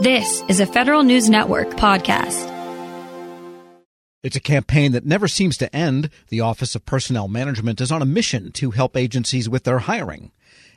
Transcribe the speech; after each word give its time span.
This 0.00 0.44
is 0.46 0.60
a 0.60 0.66
Federal 0.66 1.02
News 1.02 1.28
Network 1.28 1.70
podcast. 1.70 2.46
It's 4.22 4.36
a 4.36 4.40
campaign 4.40 4.92
that 4.92 5.04
never 5.04 5.26
seems 5.26 5.56
to 5.56 5.74
end. 5.74 6.10
The 6.28 6.40
Office 6.40 6.76
of 6.76 6.86
Personnel 6.86 7.26
Management 7.26 7.80
is 7.80 7.90
on 7.90 8.00
a 8.00 8.06
mission 8.06 8.52
to 8.52 8.70
help 8.70 8.96
agencies 8.96 9.48
with 9.48 9.64
their 9.64 9.80
hiring 9.80 10.30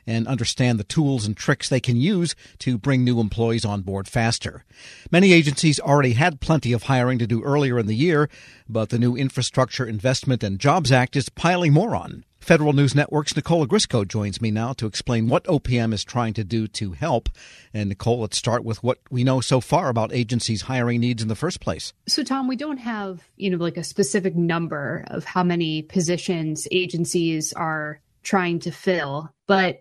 and 0.06 0.26
understand 0.26 0.78
the 0.78 0.84
tools 0.84 1.26
and 1.26 1.36
tricks 1.36 1.68
they 1.68 1.80
can 1.80 1.96
use 1.96 2.34
to 2.58 2.78
bring 2.78 3.04
new 3.04 3.20
employees 3.20 3.64
on 3.64 3.82
board 3.82 4.08
faster. 4.08 4.64
Many 5.10 5.32
agencies 5.32 5.80
already 5.80 6.12
had 6.12 6.40
plenty 6.40 6.72
of 6.72 6.84
hiring 6.84 7.18
to 7.18 7.26
do 7.26 7.42
earlier 7.42 7.78
in 7.78 7.86
the 7.86 7.94
year, 7.94 8.28
but 8.68 8.90
the 8.90 8.98
new 8.98 9.16
Infrastructure 9.16 9.86
Investment 9.86 10.42
and 10.42 10.58
Jobs 10.58 10.92
Act 10.92 11.16
is 11.16 11.28
piling 11.28 11.72
more 11.72 11.94
on. 11.94 12.24
Federal 12.42 12.72
News 12.72 12.92
Network's 12.92 13.36
Nicole 13.36 13.64
Ogrysko 13.64 14.06
joins 14.06 14.40
me 14.40 14.50
now 14.50 14.72
to 14.72 14.86
explain 14.86 15.28
what 15.28 15.44
OPM 15.44 15.94
is 15.94 16.02
trying 16.02 16.34
to 16.34 16.42
do 16.42 16.66
to 16.66 16.90
help. 16.90 17.28
And 17.72 17.88
Nicole, 17.88 18.18
let's 18.18 18.36
start 18.36 18.64
with 18.64 18.82
what 18.82 18.98
we 19.10 19.22
know 19.22 19.40
so 19.40 19.60
far 19.60 19.88
about 19.88 20.12
agencies' 20.12 20.62
hiring 20.62 20.98
needs 20.98 21.22
in 21.22 21.28
the 21.28 21.36
first 21.36 21.60
place. 21.60 21.92
So, 22.08 22.24
Tom, 22.24 22.48
we 22.48 22.56
don't 22.56 22.78
have, 22.78 23.22
you 23.36 23.48
know, 23.48 23.58
like 23.58 23.76
a 23.76 23.84
specific 23.84 24.34
number 24.34 25.04
of 25.06 25.24
how 25.24 25.44
many 25.44 25.82
positions 25.82 26.66
agencies 26.72 27.52
are 27.52 28.00
trying 28.24 28.58
to 28.60 28.72
fill, 28.72 29.30
but 29.46 29.78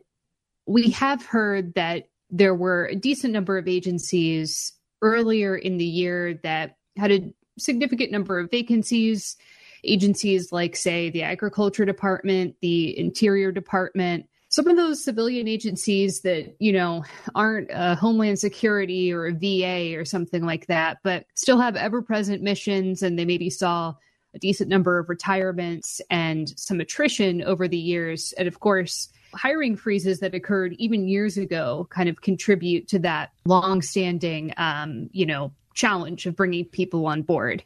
we 0.71 0.89
have 0.91 1.25
heard 1.25 1.73
that 1.73 2.09
there 2.29 2.55
were 2.55 2.85
a 2.85 2.95
decent 2.95 3.33
number 3.33 3.57
of 3.57 3.67
agencies 3.67 4.73
earlier 5.01 5.55
in 5.55 5.77
the 5.77 5.85
year 5.85 6.39
that 6.43 6.77
had 6.97 7.11
a 7.11 7.33
significant 7.57 8.11
number 8.11 8.39
of 8.39 8.49
vacancies 8.49 9.35
agencies 9.83 10.51
like, 10.51 10.75
say, 10.75 11.09
the 11.09 11.23
Agriculture 11.23 11.85
Department, 11.85 12.55
the 12.61 12.97
Interior 12.99 13.51
Department, 13.51 14.27
some 14.49 14.67
of 14.67 14.75
those 14.75 15.03
civilian 15.03 15.47
agencies 15.47 16.21
that, 16.21 16.55
you 16.59 16.71
know, 16.71 17.03
aren't 17.35 17.69
a 17.71 17.95
Homeland 17.95 18.37
Security 18.37 19.11
or 19.11 19.27
a 19.27 19.33
VA 19.33 19.97
or 19.97 20.05
something 20.05 20.45
like 20.45 20.67
that, 20.67 20.99
but 21.03 21.25
still 21.35 21.59
have 21.59 21.75
ever 21.75 22.01
present 22.01 22.43
missions 22.43 23.01
and 23.01 23.17
they 23.17 23.25
maybe 23.25 23.49
saw 23.49 23.95
a 24.33 24.39
decent 24.39 24.69
number 24.69 24.99
of 24.99 25.09
retirements 25.09 25.99
and 26.09 26.53
some 26.57 26.79
attrition 26.79 27.41
over 27.43 27.67
the 27.67 27.77
years. 27.77 28.33
And 28.37 28.47
of 28.47 28.59
course, 28.59 29.09
hiring 29.33 29.75
freezes 29.75 30.19
that 30.19 30.33
occurred 30.33 30.73
even 30.73 31.07
years 31.07 31.37
ago 31.37 31.87
kind 31.89 32.09
of 32.09 32.21
contribute 32.21 32.87
to 32.89 32.99
that 32.99 33.31
long-standing, 33.45 34.53
um, 34.57 35.09
you 35.11 35.25
know, 35.25 35.51
challenge 35.73 36.25
of 36.25 36.35
bringing 36.35 36.65
people 36.65 37.05
on 37.05 37.21
board. 37.21 37.63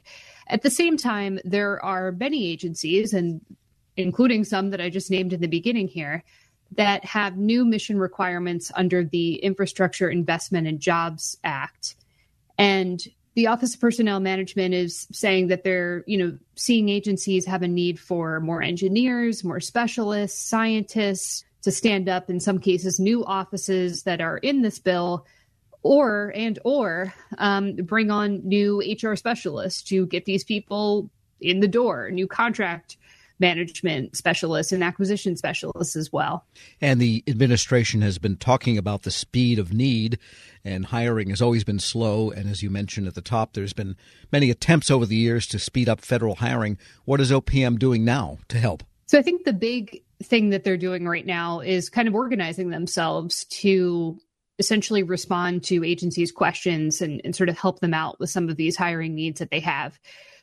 At 0.48 0.62
the 0.62 0.70
same 0.70 0.98
time, 0.98 1.40
there 1.44 1.84
are 1.84 2.12
many 2.12 2.52
agencies, 2.52 3.14
and 3.14 3.42
including 3.98 4.44
some 4.44 4.70
that 4.72 4.82
I 4.82 4.90
just 4.90 5.10
named 5.10 5.34
in 5.34 5.42
the 5.42 5.48
beginning 5.48 5.88
here, 5.88 6.24
that 6.72 7.06
have 7.06 7.38
new 7.38 7.64
mission 7.64 7.98
requirements 7.98 8.72
under 8.76 9.04
the 9.04 9.36
Infrastructure 9.36 10.10
Investment 10.10 10.68
and 10.68 10.80
Jobs 10.80 11.38
Act. 11.44 11.96
And 12.58 13.02
the 13.36 13.48
Office 13.48 13.76
of 13.76 13.82
Personnel 13.82 14.20
Management 14.20 14.74
is 14.74 15.08
saying 15.12 15.48
that 15.48 15.64
they're, 15.64 16.04
you 16.08 16.18
know, 16.18 16.38
seeing 16.56 16.90
agencies 16.90 17.46
have 17.46 17.62
a 17.62 17.68
need 17.68 18.00
for 18.00 18.40
more 18.40 18.62
engineers, 18.62 19.44
more 19.44 19.60
specialists, 19.60 20.40
scientists 20.40 21.45
to 21.66 21.72
stand 21.72 22.08
up 22.08 22.30
in 22.30 22.40
some 22.40 22.60
cases 22.60 23.00
new 23.00 23.26
offices 23.26 24.04
that 24.04 24.22
are 24.22 24.38
in 24.38 24.62
this 24.62 24.80
bill 24.80 25.26
or 25.82 26.32
and 26.36 26.60
or 26.64 27.14
um, 27.40 27.76
bring 27.76 28.10
on 28.10 28.48
new 28.48 28.82
HR 28.82 29.16
specialists 29.16 29.82
to 29.84 30.06
get 30.08 30.26
these 30.26 30.44
people 30.44 31.10
in 31.42 31.60
the 31.60 31.68
door, 31.68 32.10
new 32.12 32.28
contract 32.28 32.98
management 33.40 34.16
specialists 34.16 34.72
and 34.72 34.84
acquisition 34.84 35.36
specialists 35.36 35.96
as 35.96 36.14
well. 36.14 36.46
And 36.80 37.02
the 37.02 37.24
administration 37.28 38.02
has 38.02 38.18
been 38.18 38.38
talking 38.38 38.78
about 38.78 39.02
the 39.02 39.12
speed 39.12 39.60
of 39.60 39.74
need, 39.74 40.20
and 40.64 40.86
hiring 40.86 41.30
has 41.30 41.42
always 41.42 41.64
been 41.64 41.80
slow. 41.80 42.32
And 42.32 42.48
as 42.48 42.64
you 42.64 42.70
mentioned 42.70 43.08
at 43.08 43.16
the 43.16 43.22
top, 43.22 43.54
there's 43.54 43.74
been 43.74 43.98
many 44.32 44.50
attempts 44.50 44.90
over 44.90 45.06
the 45.06 45.16
years 45.16 45.48
to 45.48 45.60
speed 45.60 45.90
up 45.90 46.02
federal 46.02 46.36
hiring. 46.36 46.78
What 47.06 47.20
is 47.20 47.32
OPM 47.32 47.78
doing 47.80 48.06
now 48.06 48.38
to 48.50 48.60
help? 48.60 48.84
So 49.08 49.20
I 49.20 49.22
think 49.22 49.44
the 49.44 49.54
big 49.54 50.02
thing 50.24 50.50
that 50.50 50.64
they're 50.64 50.78
doing 50.78 51.08
right 51.08 51.26
now 51.26 51.60
is 51.60 51.90
kind 51.90 52.08
of 52.08 52.16
organizing 52.16 52.70
themselves 52.70 53.46
to 53.46 54.18
essentially 54.60 55.04
respond 55.04 55.64
to 55.66 55.84
agencies' 55.84 56.32
questions 56.32 57.02
and, 57.02 57.22
and 57.24 57.36
sort 57.36 57.50
of 57.50 57.58
help 57.58 57.80
them 57.80 57.94
out 57.94 58.20
with 58.20 58.30
some 58.30 58.50
of 58.50 58.56
these 58.56 58.78
hiring 58.78 59.14
needs 59.14 59.40
that 59.40 59.52
they 59.52 59.60
have. 59.60 60.00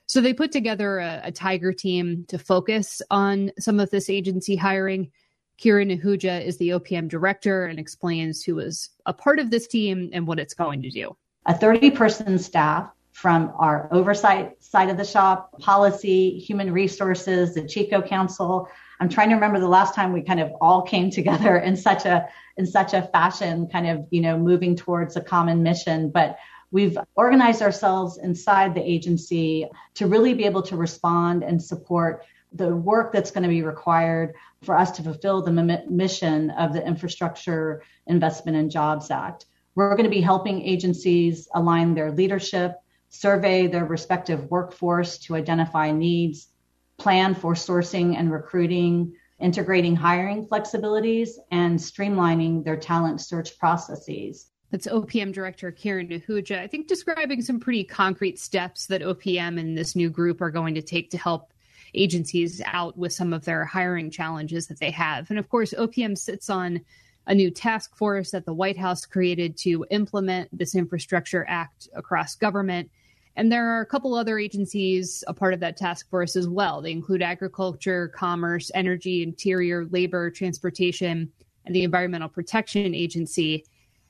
So 0.06 0.20
they 0.20 0.34
put 0.34 0.52
together 0.52 0.98
a, 0.98 1.22
a 1.24 1.32
Tiger 1.32 1.72
team 1.72 2.24
to 2.28 2.38
focus 2.38 3.00
on 3.10 3.50
some 3.58 3.80
of 3.80 3.90
this 3.90 4.10
agency 4.10 4.56
hiring. 4.56 5.10
Kiran 5.58 5.98
Ahuja 5.98 6.44
is 6.44 6.58
the 6.58 6.70
OPM 6.70 7.08
director 7.08 7.64
and 7.64 7.78
explains 7.78 8.42
who 8.42 8.58
is 8.58 8.90
a 9.06 9.12
part 9.12 9.38
of 9.38 9.50
this 9.50 9.66
team 9.66 10.10
and 10.12 10.26
what 10.26 10.38
it's 10.38 10.54
going 10.54 10.82
to 10.82 10.90
do. 10.90 11.16
A 11.46 11.56
30 11.56 11.92
person 11.92 12.38
staff 12.38 12.90
from 13.12 13.52
our 13.58 13.88
oversight 13.92 14.62
side 14.62 14.88
of 14.88 14.96
the 14.96 15.04
shop, 15.04 15.58
policy, 15.60 16.38
human 16.38 16.72
resources, 16.72 17.54
the 17.54 17.62
CHCO 17.62 18.06
Council. 18.08 18.68
I'm 19.02 19.08
trying 19.08 19.30
to 19.30 19.34
remember 19.34 19.58
the 19.58 19.66
last 19.66 19.96
time 19.96 20.12
we 20.12 20.22
kind 20.22 20.38
of 20.38 20.52
all 20.60 20.82
came 20.82 21.10
together 21.10 21.56
in 21.58 21.76
such 21.76 22.04
a 22.04 22.28
in 22.56 22.64
such 22.64 22.94
a 22.94 23.02
fashion, 23.02 23.66
kind 23.66 23.88
of, 23.88 24.06
you 24.10 24.20
know, 24.20 24.38
moving 24.38 24.76
towards 24.76 25.16
a 25.16 25.20
common 25.20 25.64
mission. 25.64 26.08
But 26.08 26.38
we've 26.70 26.96
organized 27.16 27.62
ourselves 27.62 28.18
inside 28.18 28.76
the 28.76 28.80
agency 28.80 29.68
to 29.94 30.06
really 30.06 30.34
be 30.34 30.44
able 30.44 30.62
to 30.62 30.76
respond 30.76 31.42
and 31.42 31.60
support 31.60 32.24
the 32.52 32.76
work 32.76 33.12
that's 33.12 33.32
going 33.32 33.42
to 33.42 33.48
be 33.48 33.62
required 33.62 34.34
for 34.62 34.78
us 34.78 34.92
to 34.92 35.02
fulfill 35.02 35.42
the 35.42 35.82
mission 35.90 36.50
of 36.50 36.72
the 36.72 36.86
Infrastructure 36.86 37.82
Investment 38.06 38.56
and 38.56 38.70
Jobs 38.70 39.10
Act. 39.10 39.46
We're 39.74 39.96
going 39.96 40.04
to 40.04 40.10
be 40.10 40.20
helping 40.20 40.62
agencies 40.62 41.48
align 41.52 41.94
their 41.94 42.12
leadership, 42.12 42.76
survey 43.08 43.66
their 43.66 43.84
respective 43.84 44.48
workforce 44.48 45.18
to 45.18 45.34
identify 45.34 45.90
needs, 45.90 46.51
plan 46.98 47.34
for 47.34 47.54
sourcing 47.54 48.16
and 48.16 48.30
recruiting, 48.30 49.14
integrating 49.40 49.96
hiring 49.96 50.46
flexibilities, 50.46 51.30
and 51.50 51.78
streamlining 51.78 52.64
their 52.64 52.76
talent 52.76 53.20
search 53.20 53.58
processes. 53.58 54.48
That's 54.70 54.86
OPM 54.86 55.32
Director 55.32 55.70
Kiran 55.70 56.10
Ahuja. 56.10 56.58
I 56.58 56.66
think 56.66 56.88
describing 56.88 57.42
some 57.42 57.60
pretty 57.60 57.84
concrete 57.84 58.38
steps 58.38 58.86
that 58.86 59.02
OPM 59.02 59.60
and 59.60 59.76
this 59.76 59.94
new 59.94 60.08
group 60.08 60.40
are 60.40 60.50
going 60.50 60.74
to 60.74 60.82
take 60.82 61.10
to 61.10 61.18
help 61.18 61.52
agencies 61.94 62.62
out 62.64 62.96
with 62.96 63.12
some 63.12 63.34
of 63.34 63.44
their 63.44 63.66
hiring 63.66 64.10
challenges 64.10 64.66
that 64.68 64.80
they 64.80 64.90
have. 64.90 65.28
And 65.28 65.38
of 65.38 65.50
course, 65.50 65.74
OPM 65.76 66.16
sits 66.16 66.48
on 66.48 66.80
a 67.26 67.34
new 67.34 67.50
task 67.50 67.94
force 67.96 68.30
that 68.30 68.46
the 68.46 68.54
White 68.54 68.78
House 68.78 69.04
created 69.04 69.56
to 69.58 69.84
implement 69.90 70.56
this 70.56 70.74
Infrastructure 70.74 71.44
Act 71.48 71.88
across 71.94 72.34
government. 72.34 72.90
And 73.36 73.50
there 73.50 73.66
are 73.68 73.80
a 73.80 73.86
couple 73.86 74.14
other 74.14 74.38
agencies 74.38 75.24
a 75.26 75.34
part 75.34 75.54
of 75.54 75.60
that 75.60 75.76
task 75.76 76.08
force 76.10 76.36
as 76.36 76.48
well. 76.48 76.82
They 76.82 76.92
include 76.92 77.22
agriculture, 77.22 78.08
commerce, 78.08 78.70
energy, 78.74 79.22
interior, 79.22 79.86
labor, 79.86 80.30
transportation, 80.30 81.32
and 81.64 81.74
the 81.74 81.84
Environmental 81.84 82.28
Protection 82.28 82.94
Agency. 82.94 83.64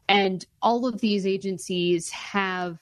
And 0.08 0.44
all 0.60 0.86
of 0.86 1.00
these 1.00 1.26
agencies 1.26 2.10
have 2.10 2.78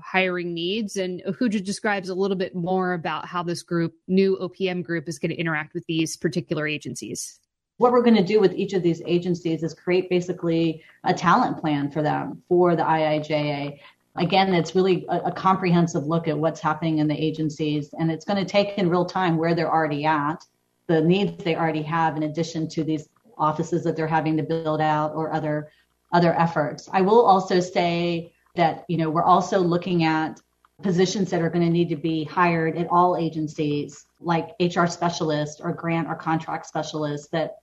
hiring 0.00 0.54
needs. 0.54 0.96
And 0.96 1.22
Ahuja 1.26 1.64
describes 1.64 2.08
a 2.08 2.14
little 2.14 2.36
bit 2.36 2.54
more 2.54 2.92
about 2.92 3.26
how 3.26 3.42
this 3.42 3.62
group, 3.62 3.94
new 4.06 4.36
OPM 4.40 4.82
group, 4.82 5.08
is 5.08 5.18
going 5.18 5.30
to 5.30 5.36
interact 5.36 5.74
with 5.74 5.84
these 5.86 6.16
particular 6.16 6.66
agencies. 6.66 7.40
What 7.78 7.92
we're 7.92 8.02
going 8.02 8.16
to 8.16 8.24
do 8.24 8.40
with 8.40 8.52
each 8.54 8.72
of 8.72 8.82
these 8.82 9.00
agencies 9.06 9.62
is 9.62 9.72
create 9.72 10.10
basically 10.10 10.82
a 11.04 11.14
talent 11.14 11.58
plan 11.58 11.90
for 11.90 12.02
them 12.02 12.42
for 12.48 12.74
the 12.74 12.82
IIJA 12.82 13.78
again, 14.18 14.54
it's 14.54 14.74
really 14.74 15.06
a, 15.08 15.18
a, 15.26 15.32
comprehensive 15.32 16.06
look 16.06 16.28
at 16.28 16.38
what's 16.38 16.60
happening 16.60 16.98
in 16.98 17.08
the 17.08 17.14
agencies, 17.14 17.94
and 17.98 18.10
it's 18.10 18.24
going 18.24 18.38
to 18.38 18.50
take 18.50 18.78
in 18.78 18.88
real 18.88 19.04
time 19.04 19.36
where 19.36 19.54
they're 19.54 19.72
already 19.72 20.04
at, 20.04 20.44
the 20.86 21.00
needs 21.00 21.42
they 21.44 21.56
already 21.56 21.82
have, 21.82 22.16
in 22.16 22.24
addition 22.24 22.68
to 22.68 22.84
these 22.84 23.08
offices 23.36 23.84
that 23.84 23.96
they're 23.96 24.06
having 24.06 24.36
to 24.36 24.42
build 24.42 24.80
out 24.80 25.14
or 25.14 25.32
other 25.32 25.70
other 26.12 26.34
efforts. 26.34 26.88
I 26.92 27.02
will 27.02 27.24
also 27.24 27.60
say 27.60 28.32
that 28.56 28.84
you 28.88 28.96
know 28.96 29.10
we're 29.10 29.24
also 29.24 29.60
looking 29.60 30.04
at 30.04 30.40
positions 30.82 31.30
that 31.30 31.42
are 31.42 31.50
going 31.50 31.64
to 31.64 31.72
need 31.72 31.88
to 31.88 31.96
be 31.96 32.24
hired 32.24 32.76
at 32.76 32.86
all 32.90 33.16
agencies, 33.16 34.06
like 34.20 34.54
HR 34.60 34.86
specialists 34.86 35.60
or 35.60 35.72
grant 35.72 36.08
or 36.08 36.14
contract 36.14 36.66
specialists. 36.66 37.28
That 37.28 37.56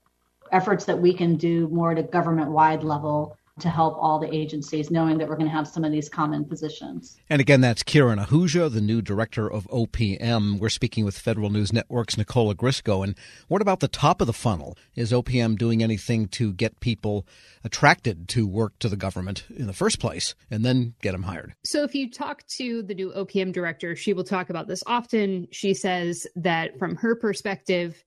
efforts 0.51 0.85
that 0.85 0.99
we 0.99 1.13
can 1.13 1.35
do 1.35 1.67
more 1.69 1.91
at 1.91 1.97
a 1.97 2.03
government 2.03 2.51
wide 2.51 2.83
level 2.83 3.37
to 3.59 3.69
help 3.69 3.95
all 3.97 4.19
the 4.19 4.33
agencies, 4.35 4.91
knowing 4.91 5.17
that 5.17 5.29
we're 5.29 5.37
going 5.37 5.47
to 5.47 5.55
have 5.55 5.67
some 5.67 5.85
of 5.85 5.91
these 5.91 6.09
common 6.09 6.43
positions. 6.43 7.17
And 7.29 7.39
again, 7.39 7.61
that's 7.61 7.83
Kiran 7.83 8.25
Ahuja, 8.25 8.71
the 8.71 8.81
new 8.81 9.01
director 9.01 9.49
of 9.49 9.65
OPM. 9.67 10.59
We're 10.59 10.67
speaking 10.67 11.05
with 11.05 11.17
Federal 11.17 11.49
News 11.49 11.71
Network's 11.71 12.17
Nicole 12.17 12.53
Ogrysko. 12.53 13.01
And 13.05 13.17
what 13.47 13.61
about 13.61 13.79
the 13.79 13.87
top 13.87 14.19
of 14.19 14.27
the 14.27 14.33
funnel? 14.33 14.77
Is 14.95 15.13
OPM 15.13 15.57
doing 15.57 15.81
anything 15.81 16.27
to 16.29 16.51
get 16.51 16.81
people 16.81 17.25
attracted 17.63 18.27
to 18.29 18.45
work 18.45 18.77
to 18.79 18.89
the 18.89 18.97
government 18.97 19.45
in 19.55 19.67
the 19.67 19.73
first 19.73 19.99
place 19.99 20.35
and 20.51 20.65
then 20.65 20.95
get 21.01 21.13
them 21.13 21.23
hired? 21.23 21.53
So 21.63 21.83
if 21.83 21.95
you 21.95 22.11
talk 22.11 22.45
to 22.57 22.83
the 22.83 22.93
new 22.93 23.13
OPM 23.13 23.53
director, 23.53 23.95
she 23.95 24.11
will 24.11 24.25
talk 24.25 24.49
about 24.49 24.67
this 24.67 24.83
often. 24.85 25.47
She 25.51 25.73
says 25.73 26.27
that 26.35 26.77
from 26.77 26.97
her 26.97 27.15
perspective, 27.15 28.03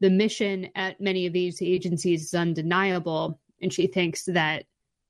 the 0.00 0.08
mission 0.08 0.70
at 0.74 1.02
many 1.02 1.26
of 1.26 1.34
these 1.34 1.60
agencies 1.60 2.22
is 2.22 2.34
undeniable. 2.34 3.38
And 3.60 3.72
she 3.72 3.86
thinks 3.86 4.24
that 4.24 4.64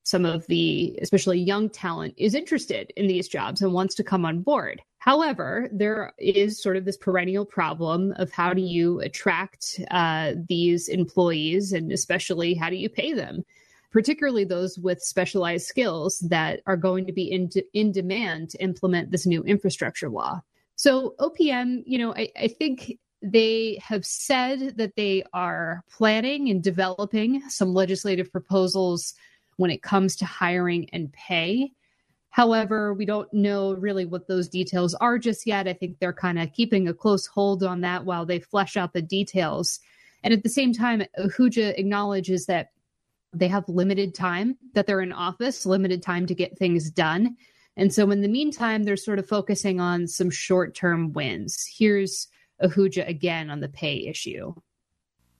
some 0.06 0.24
of 0.24 0.46
the, 0.46 0.96
especially 1.02 1.40
young 1.40 1.68
talent, 1.68 2.14
is 2.16 2.36
interested 2.36 2.92
in 2.96 3.08
these 3.08 3.26
jobs 3.26 3.60
and 3.60 3.72
wants 3.72 3.92
to 3.96 4.04
come 4.04 4.24
on 4.24 4.40
board. 4.40 4.80
However, 4.98 5.68
there 5.72 6.12
is 6.16 6.62
sort 6.62 6.76
of 6.76 6.84
this 6.84 6.96
perennial 6.96 7.44
problem 7.44 8.12
of 8.16 8.30
how 8.30 8.54
do 8.54 8.62
you 8.62 9.00
attract 9.00 9.80
uh, 9.90 10.34
these 10.48 10.86
employees 10.86 11.72
and 11.72 11.90
especially 11.90 12.54
how 12.54 12.70
do 12.70 12.76
you 12.76 12.88
pay 12.88 13.14
them? 13.14 13.44
particularly 13.92 14.44
those 14.44 14.78
with 14.78 15.00
specialized 15.00 15.66
skills 15.66 16.18
that 16.18 16.60
are 16.66 16.76
going 16.76 17.06
to 17.06 17.12
be 17.12 17.32
in, 17.32 17.48
de- 17.48 17.64
in 17.72 17.90
demand 17.92 18.50
to 18.50 18.58
implement 18.58 19.10
this 19.10 19.24
new 19.24 19.42
infrastructure 19.44 20.10
law. 20.10 20.38
So, 20.74 21.14
OPM, 21.18 21.82
you 21.86 21.96
know, 21.96 22.12
I, 22.14 22.28
I 22.38 22.48
think 22.48 22.98
they 23.22 23.78
have 23.82 24.04
said 24.04 24.76
that 24.76 24.96
they 24.96 25.24
are 25.32 25.82
planning 25.90 26.50
and 26.50 26.62
developing 26.62 27.40
some 27.48 27.72
legislative 27.72 28.30
proposals 28.30 29.14
when 29.56 29.70
it 29.70 29.82
comes 29.82 30.16
to 30.16 30.24
hiring 30.24 30.88
and 30.92 31.12
pay. 31.12 31.72
However, 32.30 32.92
we 32.92 33.06
don't 33.06 33.32
know 33.32 33.72
really 33.72 34.04
what 34.04 34.28
those 34.28 34.48
details 34.48 34.94
are 34.94 35.18
just 35.18 35.46
yet. 35.46 35.66
I 35.66 35.72
think 35.72 35.98
they're 35.98 36.12
kind 36.12 36.38
of 36.38 36.52
keeping 36.52 36.86
a 36.86 36.94
close 36.94 37.26
hold 37.26 37.62
on 37.62 37.80
that 37.80 38.04
while 38.04 38.26
they 38.26 38.40
flesh 38.40 38.76
out 38.76 38.92
the 38.92 39.00
details. 39.00 39.80
And 40.22 40.34
at 40.34 40.42
the 40.42 40.50
same 40.50 40.72
time, 40.72 41.02
Ahuja 41.18 41.78
acknowledges 41.78 42.46
that 42.46 42.72
they 43.32 43.48
have 43.48 43.68
limited 43.68 44.14
time 44.14 44.56
that 44.74 44.86
they're 44.86 45.00
in 45.00 45.12
office, 45.12 45.66
limited 45.66 46.02
time 46.02 46.26
to 46.26 46.34
get 46.34 46.58
things 46.58 46.90
done. 46.90 47.36
And 47.76 47.92
so, 47.92 48.10
in 48.10 48.22
the 48.22 48.28
meantime, 48.28 48.84
they're 48.84 48.96
sort 48.96 49.18
of 49.18 49.28
focusing 49.28 49.80
on 49.80 50.06
some 50.06 50.30
short 50.30 50.74
term 50.74 51.12
wins. 51.12 51.66
Here's 51.78 52.28
Ahuja 52.62 53.06
again 53.08 53.50
on 53.50 53.60
the 53.60 53.68
pay 53.68 54.06
issue. 54.06 54.54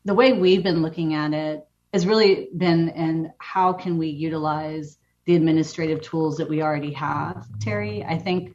The 0.04 0.14
way 0.14 0.32
we've 0.32 0.62
been 0.62 0.82
looking 0.82 1.14
at 1.14 1.32
it 1.32 1.66
has 1.96 2.06
really 2.06 2.50
been 2.58 2.90
in 2.90 3.32
how 3.38 3.72
can 3.72 3.96
we 3.96 4.06
utilize 4.06 4.98
the 5.24 5.34
administrative 5.34 6.02
tools 6.02 6.36
that 6.36 6.46
we 6.46 6.60
already 6.60 6.92
have, 6.92 7.46
Terry. 7.58 8.04
I 8.04 8.18
think 8.18 8.54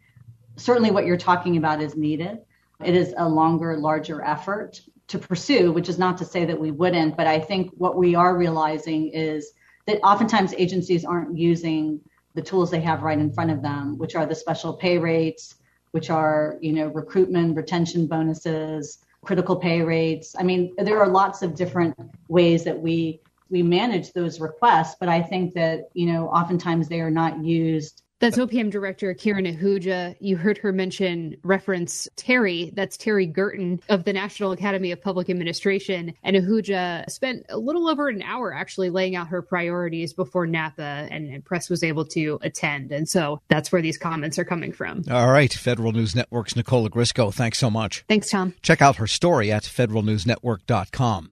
certainly 0.58 0.92
what 0.92 1.08
you're 1.08 1.18
talking 1.18 1.58
about 1.58 1.82
is 1.82 1.96
needed. 1.96 2.38
It 2.86 2.96
is 2.96 3.16
a 3.18 3.28
longer, 3.28 3.76
larger 3.78 4.22
effort 4.22 4.80
to 5.08 5.18
pursue, 5.18 5.72
which 5.72 5.90
is 5.90 5.98
not 5.98 6.20
to 6.20 6.26
say 6.26 6.46
that 6.46 6.60
we 6.60 6.70
wouldn't, 6.70 7.18
but 7.18 7.26
I 7.26 7.40
think 7.40 7.72
what 7.78 7.98
we 7.98 8.14
are 8.14 8.38
realizing 8.38 9.08
is 9.08 9.54
that 9.88 10.00
oftentimes 10.04 10.54
agencies 10.54 11.04
aren't 11.04 11.36
using 11.36 12.00
the 12.36 12.44
tools 12.44 12.70
they 12.70 12.82
have 12.82 13.02
right 13.02 13.18
in 13.18 13.34
front 13.34 13.50
of 13.50 13.64
them, 13.64 13.98
which 13.98 14.14
are 14.14 14.28
the 14.28 14.36
special 14.36 14.74
pay 14.74 15.00
rates, 15.00 15.56
which 15.94 16.12
are, 16.12 16.60
you 16.62 16.74
know, 16.74 16.90
recruitment, 16.90 17.58
retention 17.58 18.06
bonuses, 18.06 19.00
critical 19.26 19.56
pay 19.56 19.82
rates. 19.82 20.36
I 20.38 20.44
mean, 20.44 20.76
there 20.78 21.00
are 21.00 21.08
lots 21.10 21.42
of 21.42 21.56
different 21.56 21.96
ways 22.28 22.64
that 22.66 22.80
we 22.80 23.20
we 23.52 23.64
manage 23.64 24.14
those 24.14 24.40
requests, 24.40 24.96
but 25.00 25.10
I 25.10 25.22
think 25.22 25.54
that, 25.54 25.90
you 25.94 26.12
know, 26.12 26.28
oftentimes 26.28 26.88
they 26.88 27.02
are 27.02 27.12
not 27.12 27.44
used 27.44 28.02
that's 28.22 28.38
OPM 28.38 28.70
Director 28.70 29.16
Kiran 29.16 29.52
Ahuja. 29.52 30.16
You 30.20 30.38
heard 30.38 30.60
her 30.60 30.72
mention 30.72 31.38
reference 31.44 32.08
Terry. 32.16 32.72
That's 32.76 32.96
Terry 32.96 33.28
Gerton 33.28 33.82
of 33.90 34.04
the 34.04 34.14
National 34.14 34.52
Academy 34.52 34.92
of 34.92 35.02
Public 35.02 35.28
Administration. 35.28 36.14
And 36.22 36.36
Ahuja 36.36 37.10
spent 37.10 37.48
a 37.50 37.58
little 37.58 37.90
over 37.90 38.10
an 38.10 38.22
hour 38.22 38.54
actually 38.54 38.92
laying 38.92 39.16
out 39.16 39.30
her 39.30 39.42
priorities 39.42 40.14
before 40.14 40.46
NAPA 40.46 41.08
and, 41.10 41.34
and 41.34 41.44
press 41.44 41.68
was 41.68 41.84
able 41.84 42.06
to 42.06 42.38
attend. 42.44 42.92
And 42.92 43.10
so 43.10 43.42
that's 43.48 43.72
where 43.72 43.82
these 43.82 43.98
comments 43.98 44.38
are 44.38 44.46
coming 44.46 44.72
from. 44.72 45.04
All 45.10 45.32
right. 45.32 45.52
Federal 45.52 45.92
News 45.92 46.16
Network's 46.16 46.56
Nicole 46.56 46.88
Ogrysko. 46.88 47.34
Thanks 47.34 47.58
so 47.58 47.72
much. 47.72 48.06
Thanks, 48.08 48.30
Tom. 48.30 48.54
Check 48.62 48.84
out 48.84 48.98
her 48.98 49.08
story 49.08 49.52
at 49.52 49.64
federalnewsnetwork.com. 49.64 51.32